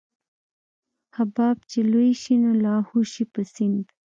[1.15, 3.85] حباب چې لوى شي نو لاهو شي په سيند.